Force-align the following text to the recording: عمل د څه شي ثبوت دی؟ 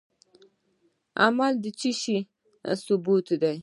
عمل 1.23 1.53
د 1.63 1.65
څه 1.79 1.89
شي 2.01 2.17
ثبوت 2.83 3.27
دی؟ 3.41 3.55